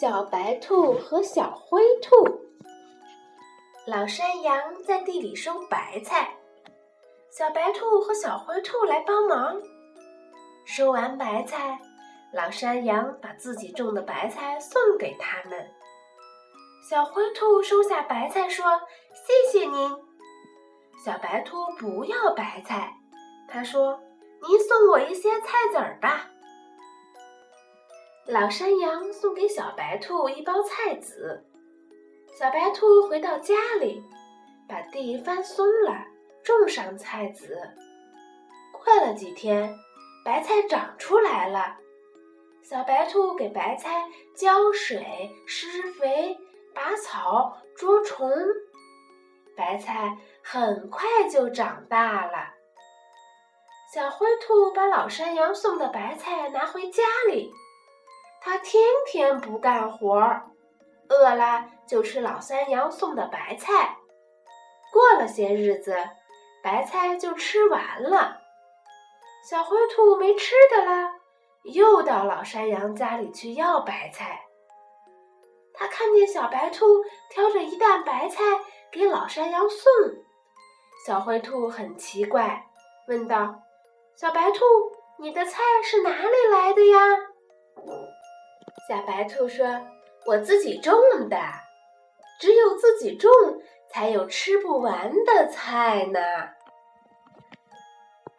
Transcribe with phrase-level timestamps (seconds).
[0.00, 2.14] 小白兔和小灰兔。
[3.84, 6.36] 老山羊在地里收白菜，
[7.32, 9.60] 小白兔和小灰兔来帮忙。
[10.64, 11.80] 收完白菜，
[12.32, 15.68] 老山羊把自己种的白菜送给他们。
[16.88, 18.64] 小灰兔收下白菜说
[19.50, 19.90] ：“谢谢您。”
[21.04, 22.94] 小白兔不要白菜，
[23.48, 23.98] 他说
[24.48, 25.57] ：“您送我一些菜。”
[28.28, 31.42] 老山羊送给小白兔一包菜籽。
[32.38, 34.04] 小白兔回到家里，
[34.68, 36.04] 把地翻松了，
[36.44, 37.58] 种上菜籽。
[38.70, 39.74] 过了几天，
[40.22, 41.78] 白菜长出来了。
[42.62, 44.04] 小白兔给白菜
[44.36, 46.36] 浇水、施肥、
[46.74, 48.30] 拔草、捉虫，
[49.56, 52.52] 白菜很快就长大了。
[53.94, 57.50] 小灰兔把老山羊送的白菜拿回家里。
[58.48, 60.46] 他天天不干活儿，
[61.10, 63.98] 饿了就吃老山羊送的白菜。
[64.90, 65.94] 过了些日子，
[66.62, 68.40] 白菜就吃完了。
[69.44, 71.10] 小灰兔没吃的了，
[71.64, 74.46] 又到老山羊家里去要白菜。
[75.74, 78.42] 他看见小白兔挑着一担白菜
[78.90, 79.92] 给老山羊送，
[81.06, 82.66] 小灰兔很奇怪，
[83.08, 83.60] 问道
[84.16, 84.64] ：“小白兔，
[85.18, 86.98] 你的菜是哪里来的呀？”
[88.88, 89.66] 小白兔说
[90.24, 90.94] ：“我自己种
[91.28, 91.38] 的，
[92.40, 93.30] 只有自己种，
[93.90, 96.18] 才有吃不完的菜呢。”